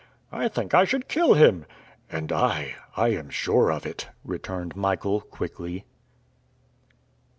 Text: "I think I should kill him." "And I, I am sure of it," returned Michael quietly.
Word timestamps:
"I 0.31 0.47
think 0.47 0.73
I 0.73 0.83
should 0.83 1.07
kill 1.07 1.35
him." 1.35 1.63
"And 2.11 2.31
I, 2.31 2.73
I 2.97 3.09
am 3.09 3.29
sure 3.29 3.71
of 3.71 3.85
it," 3.85 4.09
returned 4.25 4.75
Michael 4.75 5.21
quietly. 5.21 5.85